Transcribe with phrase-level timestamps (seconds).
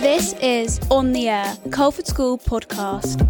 [0.00, 3.20] This is On the Air, the Culford School podcast.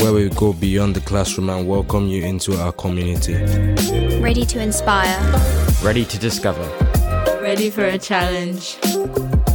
[0.00, 3.34] where we go beyond the classroom and welcome you into our community.
[4.20, 5.16] Ready to inspire.
[5.84, 6.64] Ready to discover.
[7.40, 8.76] Ready for a challenge.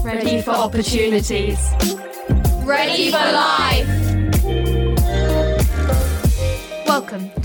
[0.02, 1.60] Ready for opportunities.
[2.64, 4.07] Ready for life!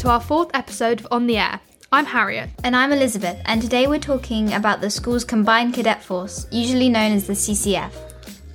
[0.03, 1.61] To our fourth episode of On the Air.
[1.93, 2.51] I'm Harriet.
[2.65, 7.13] And I'm Elizabeth, and today we're talking about the school's combined cadet force, usually known
[7.13, 7.93] as the CCF.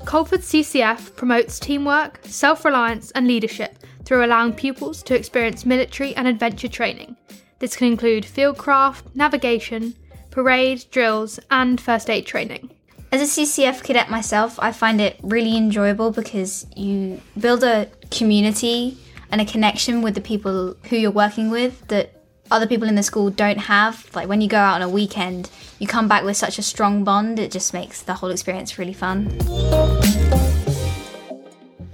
[0.04, 6.28] Culford CCF promotes teamwork, self reliance, and leadership through allowing pupils to experience military and
[6.28, 7.16] adventure training.
[7.60, 9.96] This can include fieldcraft, navigation,
[10.32, 12.72] parade, drills, and first aid training.
[13.14, 18.98] As a CCF cadet myself, I find it really enjoyable because you build a community
[19.32, 22.14] and a connection with the people who you're working with that
[22.50, 24.10] other people in the school don't have.
[24.16, 27.04] Like when you go out on a weekend, you come back with such a strong
[27.04, 29.38] bond, it just makes the whole experience really fun.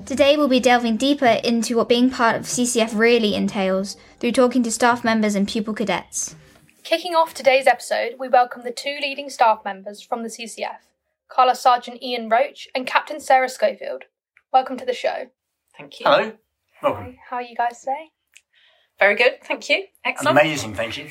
[0.05, 4.61] Today, we'll be delving deeper into what being part of CCF really entails through talking
[4.63, 6.36] to staff members and pupil cadets.
[6.83, 10.80] Kicking off today's episode, we welcome the two leading staff members from the CCF
[11.30, 14.03] Colour Sergeant Ian Roach and Captain Sarah Schofield.
[14.52, 15.30] Welcome to the show.
[15.77, 16.05] Thank you.
[16.05, 16.33] Hello.
[16.84, 17.03] Welcome.
[17.06, 18.12] Hi, How are you guys today?
[19.00, 19.42] Very good.
[19.44, 19.86] Thank you.
[20.03, 20.38] Excellent.
[20.38, 21.08] Amazing, thank you.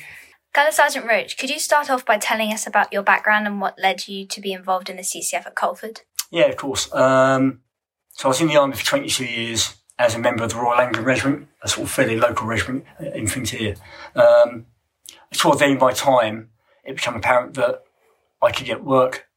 [0.53, 3.79] Colour Sergeant Roach, could you start off by telling us about your background and what
[3.79, 6.01] led you to be involved in the CCF at Culford?
[6.29, 6.93] Yeah, of course.
[6.93, 7.61] Um,
[8.11, 10.79] so I was in the army for 22 years as a member of the Royal
[10.79, 13.75] Anglian Regiment, a sort of fairly local regiment uh, infantry.
[14.15, 14.67] Um,
[15.31, 16.49] toward the end of my time,
[16.83, 17.81] it became apparent that
[18.43, 19.27] I could get work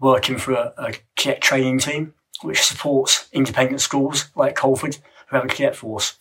[0.00, 5.44] working for a, a cadet training team, which supports independent schools like Culford who have
[5.44, 6.18] a cadet force.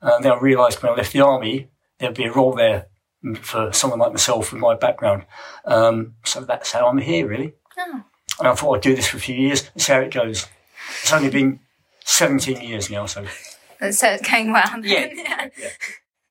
[0.00, 2.86] And then I realised when I left the army, there'd be a role there
[3.42, 5.26] for someone like myself with my background.
[5.64, 7.52] Um, so that's how I'm here, really.
[7.78, 8.02] Oh.
[8.38, 10.46] And I thought I'd do this for a few years and see how it goes.
[11.02, 11.60] It's only been
[12.04, 13.26] 17 years now, so
[13.90, 14.80] So it's going well.
[14.84, 15.48] Yeah.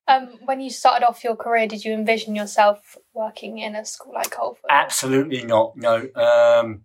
[0.07, 4.13] Um, when you started off your career, did you envision yourself working in a school
[4.13, 4.65] like Culford?
[4.67, 5.77] absolutely not.
[5.77, 6.09] No.
[6.15, 6.81] Um,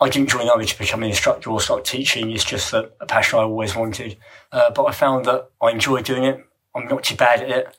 [0.00, 2.30] I didn't join the army to become an instructor or start teaching.
[2.30, 4.16] It's just a, a passion I always wanted.
[4.50, 6.44] Uh, but I found that I enjoy doing it.
[6.74, 7.76] I'm not too bad at it.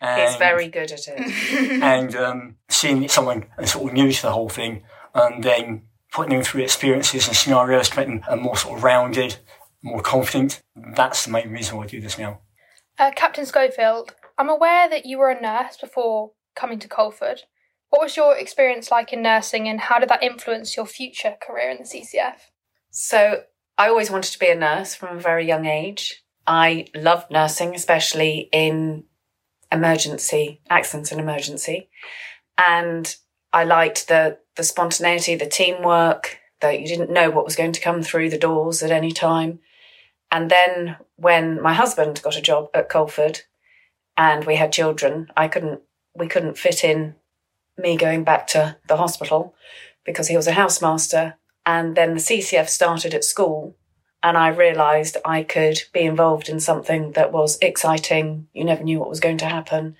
[0.00, 1.82] And, He's very good at it.
[1.82, 4.82] and um, seeing someone sort of new to the whole thing
[5.14, 8.84] and then putting them through experiences and scenarios to make them uh, more sort of
[8.84, 9.36] rounded,
[9.82, 10.62] more confident.
[10.76, 12.40] That's the main reason why I do this now.
[12.98, 17.42] Uh, Captain Schofield, I'm aware that you were a nurse before coming to Culford.
[17.92, 21.68] What was your experience like in nursing and how did that influence your future career
[21.68, 22.36] in the CCF?
[22.90, 23.42] so
[23.76, 26.24] I always wanted to be a nurse from a very young age.
[26.46, 29.04] I loved nursing, especially in
[29.70, 31.90] emergency accidents and emergency,
[32.56, 33.14] and
[33.52, 36.38] I liked the the spontaneity, the teamwork.
[36.62, 39.58] That you didn't know what was going to come through the doors at any time.
[40.30, 43.40] And then when my husband got a job at Culford,
[44.16, 45.82] and we had children, I couldn't.
[46.16, 47.16] We couldn't fit in
[47.76, 49.54] me going back to the hospital
[50.04, 51.34] because he was a housemaster.
[51.64, 53.76] And then the CCF started at school,
[54.22, 58.48] and I realised I could be involved in something that was exciting.
[58.52, 59.96] You never knew what was going to happen.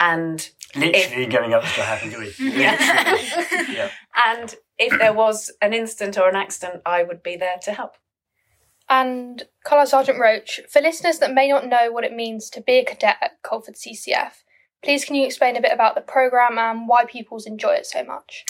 [0.00, 2.26] And Literally going up to happen, do we?
[2.38, 3.74] Literally.
[3.74, 3.90] yeah.
[4.26, 7.96] and if there was an incident or an accident, I would be there to help.
[8.88, 12.78] And Colour Sergeant Roach, for listeners that may not know what it means to be
[12.78, 14.32] a cadet at Culford CCF,
[14.82, 18.04] please can you explain a bit about the programme and why pupils enjoy it so
[18.04, 18.44] much?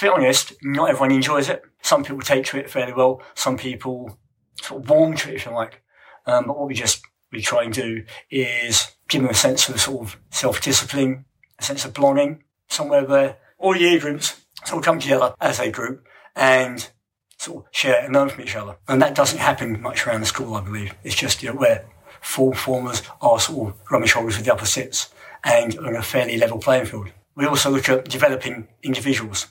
[0.00, 1.62] to be honest, not everyone enjoys it.
[1.82, 3.20] Some people take to it fairly well.
[3.34, 4.18] Some people
[4.62, 5.82] sort of warm to it, if you like.
[6.24, 9.78] Um, but what we just we try and do is give them a sense of
[9.78, 11.26] sort of self-discipline,
[11.58, 15.70] a sense of belonging, somewhere where all year groups sort of come together as a
[15.70, 16.90] group and
[17.36, 18.78] sort of share and learn from each other.
[18.88, 20.94] And that doesn't happen much around the school, I believe.
[21.04, 21.84] It's just, you know, where
[22.20, 25.12] full formers are sort of rubbing shoulders with the opposites
[25.44, 27.08] and on a fairly level playing field.
[27.34, 29.46] We also look at developing individuals.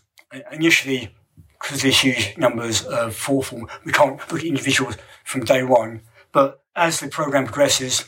[0.52, 1.16] Initially,
[1.60, 6.02] because there's huge numbers of four form, we can't look at individuals from day one.
[6.32, 8.06] But as the program progresses,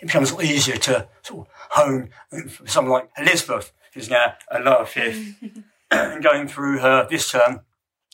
[0.00, 2.10] it becomes a lot easier to sort of hone.
[2.66, 5.34] Someone like Elizabeth, who's now a lower fifth,
[5.90, 7.60] and going through her this term,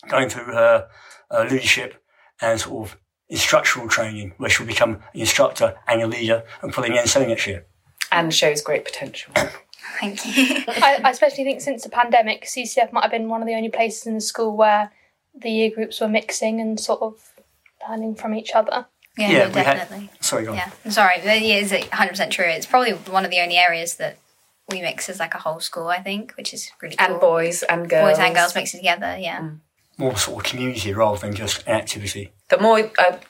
[0.08, 0.88] going through her
[1.31, 2.02] uh, leadership
[2.40, 2.99] and sort of
[3.34, 7.46] instructional training, where she'll become an instructor and a leader and pulling in selling next
[7.46, 7.64] year.
[8.12, 9.32] And shows great potential.
[10.00, 10.64] Thank you.
[10.69, 13.69] I, I especially think since the pandemic, CCF might have been one of the only
[13.69, 14.90] places in the school where
[15.34, 17.32] the year groups were mixing and sort of
[17.88, 18.86] learning from each other.
[19.19, 20.10] Yeah, Yeah, no, we had- definitely.
[20.20, 20.56] Sorry, go on.
[20.56, 21.16] Yeah, I'm sorry.
[21.19, 22.44] It is 100% true.
[22.46, 24.16] It's probably one of the only areas that
[24.70, 27.06] we mix as like a whole school, I think, which is really cool.
[27.12, 28.10] And boys and girls.
[28.16, 29.40] Boys and girls mixed together, yeah.
[29.40, 29.60] Mm.
[29.96, 32.32] More sort of community rather than just an activity.
[32.50, 33.20] The more uh, a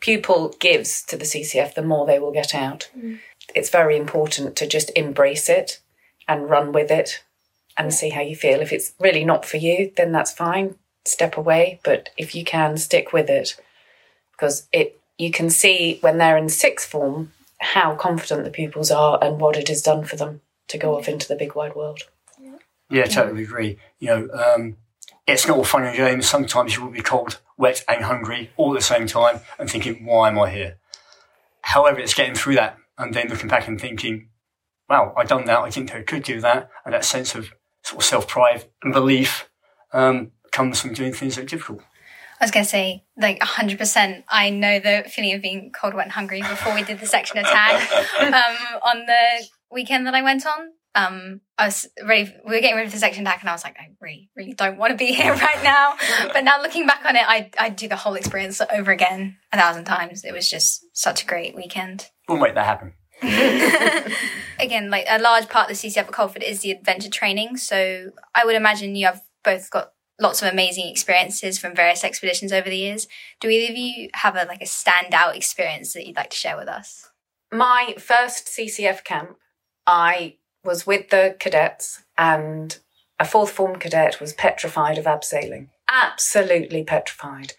[0.00, 2.88] pupil gives to the CCF, the more they will get out.
[2.96, 3.18] Mm.
[3.54, 5.80] It's very important to just embrace it
[6.28, 7.22] and run with it
[7.76, 8.60] and see how you feel.
[8.60, 10.76] If it's really not for you, then that's fine.
[11.04, 11.80] Step away.
[11.84, 13.60] But if you can, stick with it
[14.32, 19.18] because it you can see when they're in sixth form how confident the pupils are
[19.22, 20.98] and what it has done for them to go mm.
[20.98, 22.02] off into the big wide world.
[22.90, 23.78] Yeah, totally agree.
[23.98, 24.76] You know, um,
[25.26, 26.28] it's not all fun and games.
[26.28, 30.04] Sometimes you will be cold, wet, and hungry all at the same time and thinking,
[30.04, 30.78] why am I here?
[31.62, 34.28] However, it's getting through that and then looking back and thinking,
[34.88, 35.58] wow, I've done that.
[35.58, 36.70] I didn't know I could do that.
[36.84, 37.50] And that sense of
[37.82, 39.48] sort of self pride and belief
[39.92, 41.80] um, comes from doing things that are difficult.
[42.40, 44.24] I was going to say, like, 100%.
[44.28, 47.38] I know the feeling of being cold, wet, and hungry before we did the section
[47.38, 47.90] attack
[48.20, 50.72] um, on the weekend that I went on.
[50.96, 53.62] Um, I was ready, we were getting ready for the section attack, and I was
[53.62, 55.94] like, I really, really don't want to be here right now.
[56.32, 59.58] But now looking back on it, I, I'd do the whole experience over again a
[59.58, 60.24] thousand times.
[60.24, 62.10] It was just such a great weekend.
[62.28, 62.94] We'll make that happen.
[64.60, 67.56] Again, like a large part of the CCF at Culford is the adventure training.
[67.56, 72.52] So I would imagine you have both got lots of amazing experiences from various expeditions
[72.52, 73.06] over the years.
[73.40, 76.56] Do either of you have a like a standout experience that you'd like to share
[76.56, 77.10] with us?
[77.52, 79.36] My first CCF camp,
[79.86, 80.36] I
[80.66, 82.78] was with the cadets, and
[83.18, 85.68] a fourth form cadet was petrified of abseiling.
[85.88, 87.54] Absolutely petrified.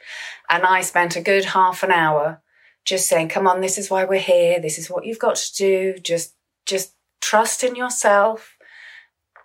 [0.49, 2.41] And I spent a good half an hour
[2.85, 4.59] just saying, come on, this is why we're here.
[4.59, 5.95] This is what you've got to do.
[6.01, 6.33] Just,
[6.65, 8.55] just trust in yourself.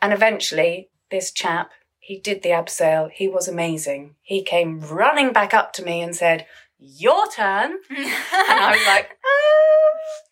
[0.00, 3.10] And eventually, this chap, he did the abseil.
[3.10, 4.16] He was amazing.
[4.22, 6.46] He came running back up to me and said,
[6.78, 7.78] your turn.
[7.90, 10.31] and I was like, uh,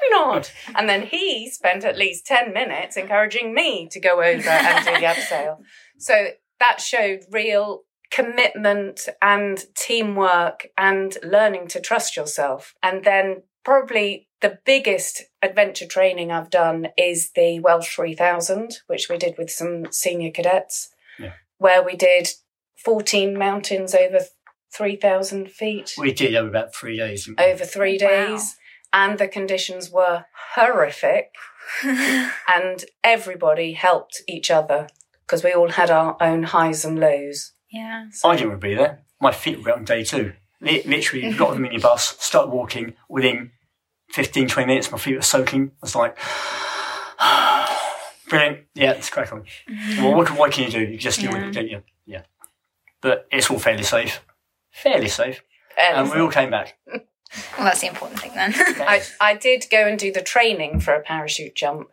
[0.00, 0.52] maybe not.
[0.74, 4.92] And then he spent at least 10 minutes encouraging me to go over and do
[4.92, 5.58] the abseil.
[6.00, 6.28] So
[6.60, 7.82] that showed real
[8.12, 12.72] commitment and teamwork and learning to trust yourself.
[12.82, 19.18] And then probably the biggest adventure training I've done is the Welsh 3000, which we
[19.18, 21.32] did with some senior cadets, Yeah.
[21.58, 22.28] where we did
[22.84, 24.20] 14 mountains over
[24.72, 27.28] 3,000 feet We did over about three days.
[27.38, 28.38] over three Wow.
[28.92, 30.24] Days, and the conditions were
[30.54, 31.30] horrific.
[31.84, 34.86] and everybody helped each other
[35.26, 37.52] because we all had our own highs and lows.
[37.70, 38.06] Yeah.
[38.24, 39.02] I didn't want to be there.
[39.20, 40.32] My feet were out on day two.
[40.62, 42.94] Li- Literally, got on the minibus, started walking.
[43.08, 43.50] Within
[44.12, 45.72] 15, 20 minutes, my feet were soaking.
[45.74, 46.16] I was like,
[48.30, 48.60] brilliant.
[48.74, 49.44] Yeah, let's crack on.
[49.98, 50.80] Well, what, what can you do?
[50.80, 51.82] You just deal with it, don't you?
[52.06, 52.22] Yeah.
[53.02, 54.20] But it's all fairly safe.
[54.70, 55.42] Fairly safe.
[55.78, 56.78] And we all came back.
[57.56, 58.54] Well, that's the important thing then.
[58.56, 61.88] I, I did go and do the training for a parachute jump,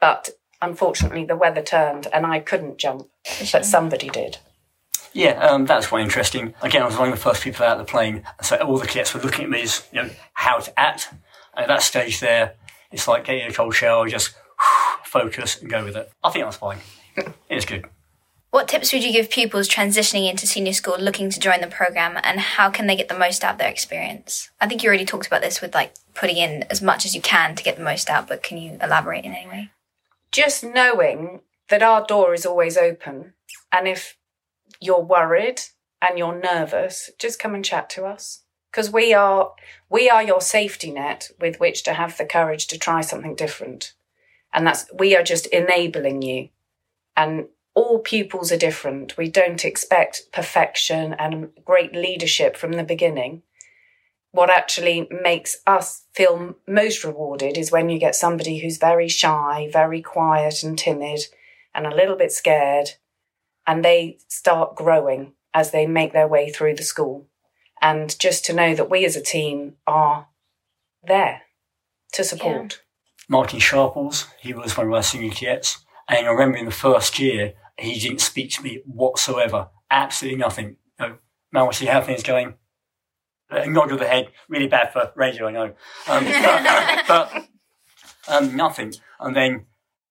[0.00, 0.30] but
[0.60, 3.08] unfortunately the weather turned and I couldn't jump,
[3.52, 4.38] but somebody did.
[5.12, 6.54] Yeah, um, that's quite interesting.
[6.62, 8.86] Again, I was one of the first people out of the plane, so all the
[8.86, 11.08] cadets were looking at me as you know how to act.
[11.54, 12.54] And at that stage, there,
[12.92, 14.34] it's like getting a cold shower, just
[15.04, 16.10] focus and go with it.
[16.22, 16.78] I think that's fine.
[17.48, 17.86] It's good.
[18.50, 22.18] What tips would you give pupils transitioning into senior school looking to join the program
[22.22, 24.50] and how can they get the most out of their experience?
[24.60, 27.20] I think you already talked about this with like putting in as much as you
[27.20, 29.70] can to get the most out, but can you elaborate in any way?
[30.32, 33.34] Just knowing that our door is always open,
[33.70, 34.16] and if
[34.80, 35.60] you're worried
[36.00, 39.52] and you're nervous, just come and chat to us because we are
[39.90, 43.94] we are your safety net with which to have the courage to try something different,
[44.52, 46.48] and that's we are just enabling you.
[47.16, 49.16] And all pupils are different.
[49.16, 53.42] We don't expect perfection and great leadership from the beginning.
[54.32, 59.68] What actually makes us feel most rewarded is when you get somebody who's very shy,
[59.72, 61.20] very quiet and timid,
[61.72, 62.94] and a little bit scared,
[63.64, 67.28] and they start growing as they make their way through the school.
[67.80, 70.26] And just to know that we as a team are
[71.04, 71.42] there
[72.14, 72.82] to support.
[73.28, 77.20] Martin Sharples, he was one of our senior cadets, and I remember in the first
[77.20, 79.68] year, he didn't speak to me whatsoever.
[79.90, 80.76] Absolutely nothing.
[80.98, 81.14] You know,
[81.52, 82.54] man, see how things going?
[83.50, 85.74] A nod of the head, really bad for radio, I know.
[86.08, 87.48] Um, but but
[88.28, 88.94] um, nothing.
[89.20, 89.66] And then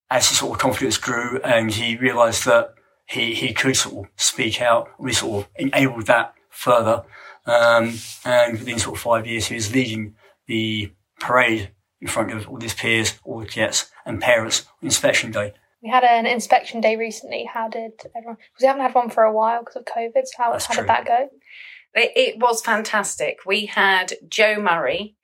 [0.09, 2.74] as his sort of confidence grew and he realised that
[3.05, 7.03] he, he could sort of speak out, we sort of enabled that further.
[7.45, 7.93] Um,
[8.25, 10.15] and within sort of five years, he was leading
[10.47, 11.71] the parade
[12.01, 15.53] in front of all his peers, all the cadets and parents on inspection day.
[15.81, 17.46] We had an inspection day recently.
[17.51, 18.38] How did everyone?
[18.38, 20.25] Because we haven't had one for a while because of COVID.
[20.25, 21.29] So how, how did that go?
[21.93, 23.39] It, it was fantastic.
[23.46, 25.15] We had Joe Murray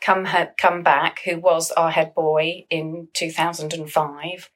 [0.00, 0.26] come
[0.58, 4.50] come back, who was our head boy in 2005,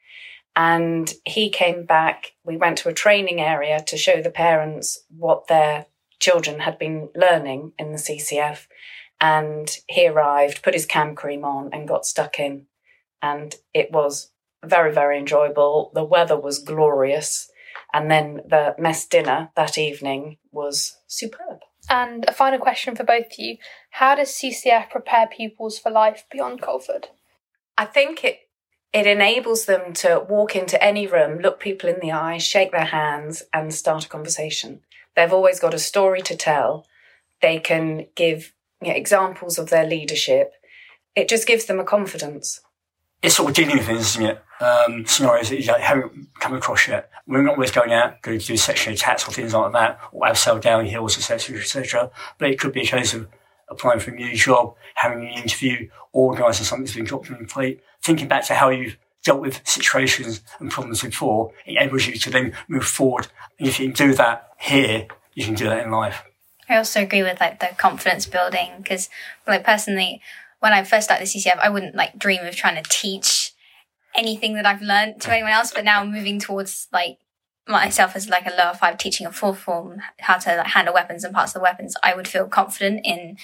[0.57, 2.33] and he came back.
[2.45, 5.87] We went to a training area to show the parents what their
[6.19, 8.67] children had been learning in the CCF,
[9.21, 12.67] and he arrived, put his cam cream on, and got stuck in,
[13.23, 14.31] and it was
[14.65, 15.91] very very enjoyable.
[15.95, 17.51] The weather was glorious.
[17.93, 21.61] And then the mess dinner that evening was superb.
[21.89, 23.57] And a final question for both of you
[23.91, 27.09] How does CCF prepare pupils for life beyond Culford?
[27.77, 28.41] I think it
[28.93, 32.87] it enables them to walk into any room, look people in the eye, shake their
[32.87, 34.81] hands, and start a conversation.
[35.15, 36.87] They've always got a story to tell.
[37.41, 38.53] They can give
[38.83, 40.55] you know, examples of their leadership.
[41.15, 42.61] It just gives them a confidence
[43.23, 44.43] it's sort of dealing with things, isn't it?
[44.61, 47.11] Um, scenarios that you haven't come across yet.
[47.27, 50.27] We're not always going out, going to do section attacks or things like that, or
[50.27, 52.11] abseil downhills, etc., etc.
[52.39, 53.29] But it could be a case of
[53.69, 57.47] applying for a new job, having an interview, organising something that's been dropped on your
[57.47, 62.15] plate, thinking back to how you've dealt with situations and problems before, it enables you
[62.15, 63.29] to then move forward.
[63.59, 66.23] And if you can do that here, you can do that in life.
[66.69, 69.09] I also agree with like the confidence building because,
[69.47, 70.23] like personally,
[70.61, 73.53] when I first started the CCF, I wouldn't like dream of trying to teach
[74.15, 75.73] anything that I've learned to anyone else.
[75.73, 77.19] But now moving towards like
[77.67, 81.25] myself as like a lower five teaching a full form how to like, handle weapons
[81.25, 83.37] and parts of the weapons, I would feel confident in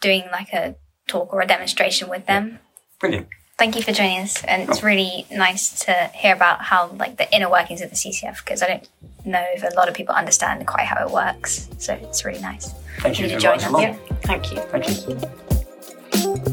[0.00, 0.76] doing like a
[1.06, 2.58] talk or a demonstration with them.
[3.00, 3.28] Brilliant.
[3.58, 4.86] Thank you for joining us, and it's oh.
[4.86, 8.66] really nice to hear about how like the inner workings of the CCF because I
[8.66, 8.88] don't
[9.24, 11.68] know if a lot of people understand quite how it works.
[11.78, 12.72] So it's really nice.
[13.00, 13.80] Thank you for joining us.
[13.80, 13.96] Yeah.
[14.22, 14.58] Thank you.
[14.62, 16.51] Thank you.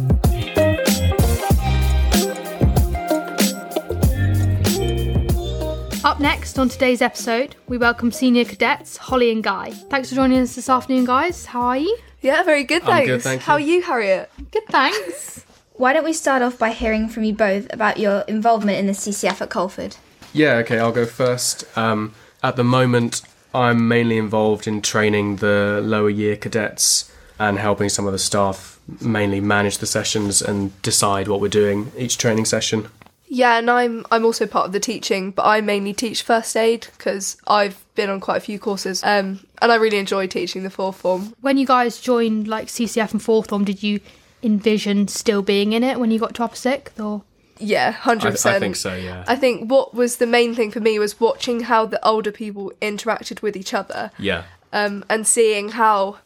[6.19, 9.71] Up next on today's episode, we welcome senior cadets Holly and Guy.
[9.71, 11.45] Thanks for joining us this afternoon, guys.
[11.45, 11.97] How are you?
[12.19, 12.99] Yeah, very good, thanks.
[13.09, 13.75] I'm good, thank How are you.
[13.75, 14.29] you, Harriet?
[14.51, 15.45] Good, thanks.
[15.75, 18.91] Why don't we start off by hearing from you both about your involvement in the
[18.91, 19.95] CCF at Culford?
[20.33, 21.63] Yeah, okay, I'll go first.
[21.77, 23.21] Um, at the moment,
[23.53, 27.09] I'm mainly involved in training the lower year cadets
[27.39, 31.93] and helping some of the staff mainly manage the sessions and decide what we're doing
[31.97, 32.89] each training session.
[33.31, 36.87] Yeah, and I'm I'm also part of the teaching, but I mainly teach first aid
[36.97, 40.71] because I've been on quite a few courses, um, and I really enjoy teaching the
[40.71, 41.35] fourth form.
[41.39, 43.99] When you guys joined like CCF and fourth form, did you
[44.41, 47.21] envision still being in it when you got to upper sixth, or
[47.59, 48.55] Yeah, hundred I, percent.
[48.55, 49.23] I think so, yeah.
[49.27, 52.71] I think what was the main thing for me was watching how the older people
[52.81, 54.45] interacted with each other, yeah.
[54.73, 56.17] um, and seeing how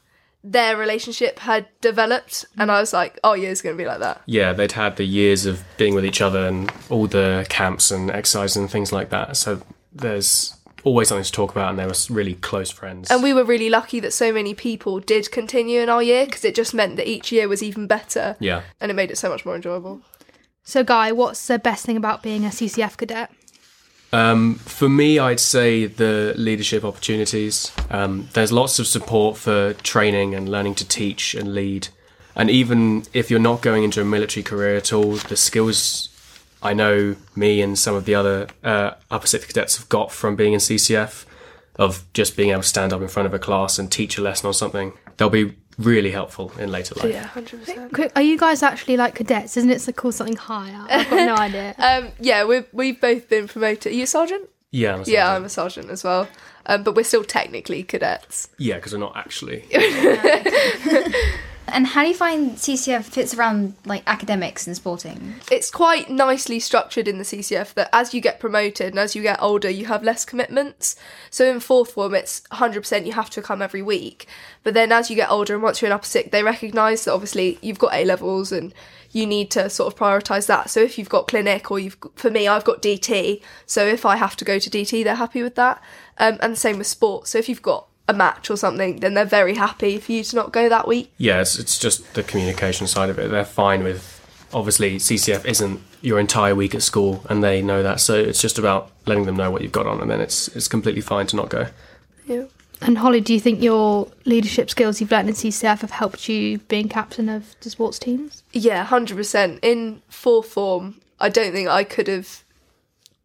[0.43, 3.99] their relationship had developed, and I was like, oh yeah, it's going to be like
[3.99, 4.21] that.
[4.25, 8.11] Yeah, they'd had the years of being with each other and all the camps and
[8.11, 9.37] exercises and things like that.
[9.37, 9.61] So
[9.93, 13.09] there's always something to talk about, and they were really close friends.
[13.09, 16.43] And we were really lucky that so many people did continue in our year because
[16.43, 18.63] it just meant that each year was even better, yeah.
[18.81, 20.01] and it made it so much more enjoyable.
[20.63, 20.83] so?
[20.83, 23.31] Guy, what's the best thing about being a CCF cadet?
[24.13, 27.71] Um, for me, I'd say the leadership opportunities.
[27.89, 31.87] Um, there's lots of support for training and learning to teach and lead.
[32.35, 36.09] And even if you're not going into a military career at all, the skills
[36.61, 40.35] I know me and some of the other uh, upper sixth cadets have got from
[40.35, 41.25] being in CCF,
[41.77, 44.21] of just being able to stand up in front of a class and teach a
[44.21, 47.11] lesson or something, they'll be really helpful in later life.
[47.11, 47.93] Yeah, hundred percent.
[47.93, 49.57] Quick, Are you guys actually like cadets?
[49.57, 50.85] Isn't it called something higher?
[50.89, 51.75] I've got no idea.
[51.77, 53.91] Um, yeah, we've we've both been promoted.
[53.91, 54.49] Are you a sergeant?
[54.71, 55.35] Yeah, I'm a Yeah, sergeant.
[55.35, 56.27] I'm a sergeant as well.
[56.65, 58.47] Um, but we're still technically cadets.
[58.57, 59.65] yeah, because we're not actually.
[61.67, 65.35] And how do you find CCF fits around like academics and sporting?
[65.51, 69.21] It's quite nicely structured in the CCF that as you get promoted and as you
[69.21, 70.95] get older, you have less commitments.
[71.29, 74.27] So in fourth form, it's 100% you have to come every week.
[74.63, 77.13] But then as you get older and once you're in upper sixth, they recognise that
[77.13, 78.73] obviously you've got A levels and
[79.11, 80.69] you need to sort of prioritise that.
[80.69, 83.41] So if you've got clinic or you've, for me, I've got DT.
[83.65, 85.81] So if I have to go to DT, they're happy with that.
[86.17, 87.27] Um, and the same with sport.
[87.27, 90.35] So if you've got a match or something, then they're very happy for you to
[90.35, 91.11] not go that week.
[91.17, 93.31] Yeah, it's, it's just the communication side of it.
[93.31, 94.11] They're fine with.
[94.53, 97.99] Obviously, CCF isn't your entire week at school, and they know that.
[97.99, 100.67] So it's just about letting them know what you've got on, and then it's it's
[100.67, 101.67] completely fine to not go.
[102.27, 102.45] Yeah.
[102.81, 106.57] And Holly, do you think your leadership skills you've learned in CCF have helped you
[106.57, 108.43] being captain of the sports teams?
[108.51, 109.59] Yeah, hundred percent.
[109.63, 112.43] In full form, I don't think I could have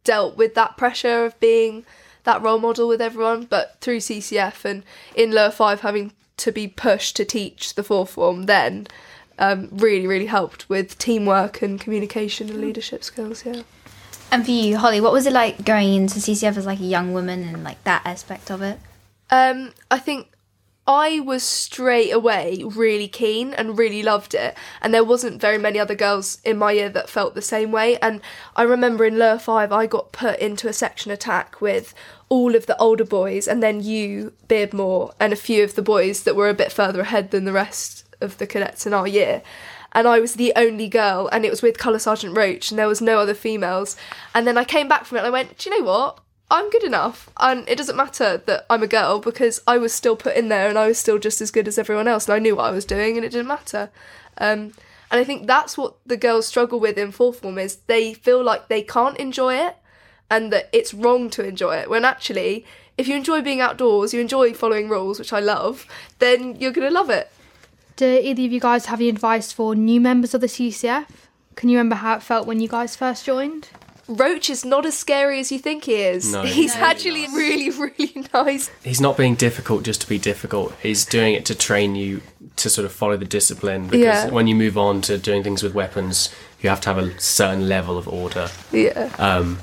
[0.04, 1.84] dealt with that pressure of being
[2.28, 3.44] that role model with everyone.
[3.44, 4.84] But through CCF and
[5.16, 8.86] in lower five, having to be pushed to teach the fourth form, then
[9.38, 13.44] um, really, really helped with teamwork and communication and leadership skills.
[13.46, 13.62] Yeah.
[14.30, 17.14] And for you, Holly, what was it like going into CCF as like a young
[17.14, 18.78] woman and like that aspect of it?
[19.30, 20.28] Um, I think
[20.88, 25.78] I was straight away really keen and really loved it, and there wasn't very many
[25.78, 27.98] other girls in my year that felt the same way.
[27.98, 28.22] And
[28.56, 31.92] I remember in Lure 5, I got put into a section attack with
[32.30, 36.22] all of the older boys, and then you, Beardmore, and a few of the boys
[36.22, 39.42] that were a bit further ahead than the rest of the cadets in our year.
[39.92, 42.88] And I was the only girl, and it was with Colour Sergeant Roach, and there
[42.88, 43.94] was no other females.
[44.34, 46.20] And then I came back from it, and I went, Do you know what?
[46.50, 50.16] I'm good enough, and it doesn't matter that I'm a girl because I was still
[50.16, 52.38] put in there and I was still just as good as everyone else, and I
[52.38, 53.90] knew what I was doing, and it didn't matter.
[54.38, 54.72] Um,
[55.10, 58.42] and I think that's what the girls struggle with in fourth form is they feel
[58.42, 59.76] like they can't enjoy it,
[60.30, 61.90] and that it's wrong to enjoy it.
[61.90, 62.64] When actually,
[62.96, 65.86] if you enjoy being outdoors, you enjoy following rules, which I love,
[66.18, 67.30] then you're gonna love it.
[67.96, 71.06] Do either of you guys have any advice for new members of the CCF?
[71.56, 73.68] Can you remember how it felt when you guys first joined?
[74.08, 76.32] Roach is not as scary as you think he is.
[76.32, 78.70] No, He's he's really actually really, really nice.
[78.82, 80.74] He's not being difficult just to be difficult.
[80.82, 82.22] He's doing it to train you
[82.56, 83.84] to sort of follow the discipline.
[83.88, 84.30] Because Yeah.
[84.30, 87.68] when you move on to doing things with weapons, you have to have a certain
[87.68, 88.48] level of order.
[88.72, 89.10] Yeah.
[89.18, 89.58] Um,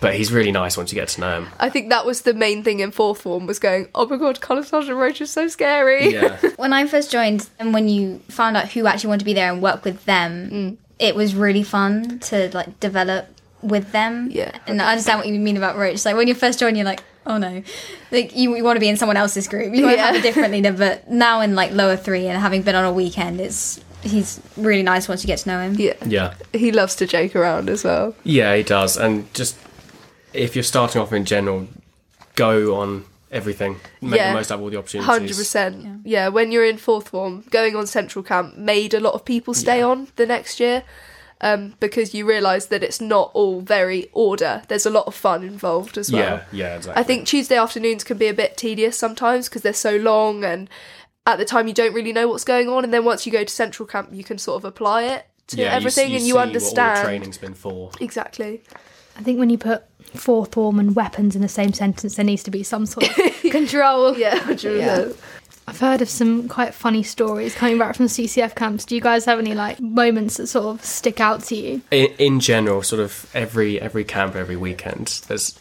[0.00, 1.48] but he's really nice once you get to know him.
[1.60, 4.40] I think that was the main thing in fourth form was going, oh my god,
[4.40, 6.12] Colour Sergeant Roach is so scary.
[6.14, 6.38] Yeah.
[6.56, 9.52] When I first joined and when you found out who actually wanted to be there
[9.52, 13.26] and work with them, it was really fun to like develop
[13.62, 14.28] with them.
[14.30, 14.52] Yeah.
[14.66, 16.04] And I understand what you mean about Roach.
[16.04, 17.62] Like when you first join, you're like, oh no,
[18.10, 19.74] like you, you want to be in someone else's group.
[19.74, 20.72] You want to have a different leader.
[20.72, 24.82] But now in like lower three and having been on a weekend, it's he's really
[24.82, 25.74] nice once you get to know him.
[25.74, 25.92] yeah.
[26.06, 26.34] Yeah.
[26.52, 28.14] He loves to joke around as well.
[28.24, 28.96] Yeah, he does.
[28.96, 29.56] And just
[30.32, 31.68] if you're starting off in general,
[32.34, 33.76] go on everything.
[34.00, 34.28] Make Yeah.
[34.30, 35.06] the most out of all the opportunities.
[35.06, 36.00] Hundred percent.
[36.04, 39.52] Yeah, when you're in fourth form, going on central camp made a lot of people
[39.54, 40.82] stay on the next year.
[41.42, 44.62] Um, because you realise that it's not all very order.
[44.68, 46.20] There's a lot of fun involved as well.
[46.20, 47.00] Yeah, yeah, exactly.
[47.00, 50.68] I think Tuesday afternoons can be a bit tedious sometimes because they're so long and
[51.26, 53.42] at the time you don't really know what's going on and then once you go
[53.42, 56.28] to central camp you can sort of apply it to yeah, everything you, and see
[56.28, 57.90] you What all understand the training's been for.
[58.00, 58.62] exactly
[59.16, 62.42] I think when you put fourth form and weapons in the same sentence, there needs
[62.44, 64.16] to be some sort of control.
[64.18, 65.08] yeah 100%.
[65.08, 65.39] I've
[65.80, 68.84] heard of some quite funny stories coming back from CCF camps.
[68.84, 71.82] Do you guys have any like moments that sort of stick out to you?
[71.90, 75.58] In, in general, sort of every every camp, every weekend, there's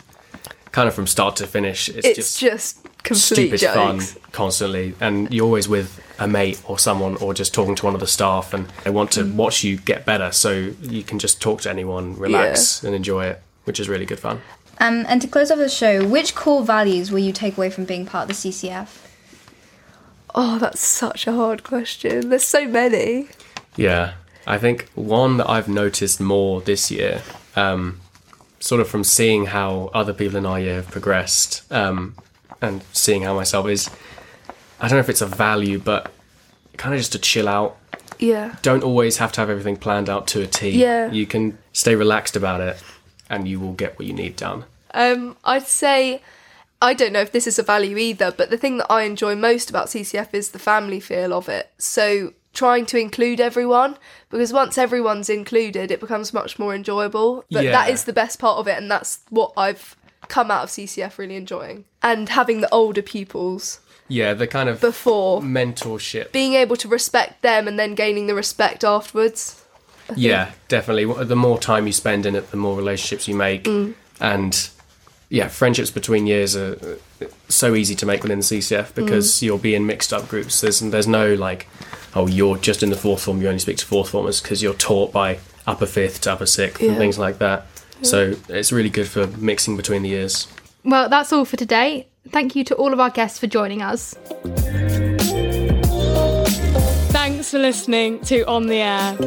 [0.71, 1.89] kind of from start to finish.
[1.89, 6.61] It's, it's just, just, complete stupid jokes fun constantly, and you're always with a mate
[6.65, 9.13] or someone, or just talking to one of the staff, and they want Mm.
[9.13, 10.51] to watch you get better, so
[10.81, 14.41] you can just talk to anyone, relax, and enjoy it, which is really good fun.
[14.81, 17.85] Um, and to close off the show, which core values will you take away from
[17.85, 19.08] being part of the CCF?
[20.35, 23.27] Oh that's such a hard question there's so many
[23.77, 24.13] Yeah,
[24.45, 27.21] I think one that I've noticed more this year,
[27.55, 27.99] um,
[28.59, 32.15] sort of from seeing how other people in our year have progressed, um,
[32.61, 33.89] and seeing how myself is,
[34.81, 36.11] I don't know if it's a value, but
[36.77, 37.77] kind of just to chill out.
[38.17, 40.69] yeah Don't always have to have everything planned out to a T.
[40.71, 41.11] Yeah.
[41.11, 42.83] You can stay relaxed about it,
[43.29, 44.65] and you will get what you need done.
[44.93, 46.21] Um, I'd say
[46.81, 49.35] I don't know if this is a value either, but the thing that I enjoy
[49.35, 51.69] most about CCF is the family feel of it.
[51.77, 53.97] So trying to include everyone
[54.29, 57.43] because once everyone's included, it becomes much more enjoyable.
[57.51, 57.93] But that Yeah.
[57.93, 59.95] is the best part of it, and that's what I've
[60.29, 61.85] come out of CCF really enjoying.
[62.01, 66.31] And having the older pupils Yeah, the kind of before mentorship.
[66.31, 69.61] being able to respect them and then gaining the respect afterwards.
[70.15, 71.05] Yeah, definitely.
[71.25, 73.93] The more time you spend in it, the more relationships you make, Mm.
[74.19, 74.69] and
[75.29, 76.73] yeah, friendships between years are
[77.21, 79.41] uh, so easy to make within the CCF because Mm.
[79.43, 80.61] you'll be in mixed up groups.
[80.61, 81.67] There's there's no like,
[82.15, 83.41] oh, you're just in the fourth form.
[83.41, 86.81] You only speak to fourth formers because you're taught by upper fifth to upper sixth
[86.81, 86.89] Yeah.
[86.89, 87.65] and things like that.
[88.01, 90.47] So it's really good for mixing between the years.
[90.83, 92.07] Well, that's all for today.
[92.31, 94.15] Thank you to all of our guests for joining us.
[97.11, 99.17] Thanks for listening to On the Air.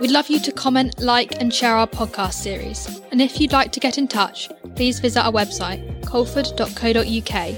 [0.00, 2.86] We'd love you to comment, like, and share our podcast series.
[3.10, 7.56] And if you'd like to get in touch, please visit our website, culford.co.uk,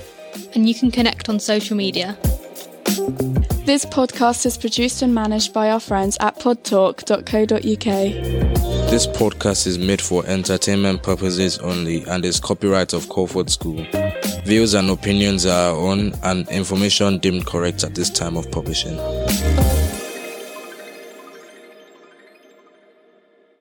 [0.55, 2.17] and you can connect on social media.
[3.67, 7.85] This podcast is produced and managed by our friends at podtalk.co.uk.
[8.91, 13.85] This podcast is made for entertainment purposes only and is copyright of Culford School.
[14.47, 18.97] Views and opinions are our own and information deemed correct at this time of publishing.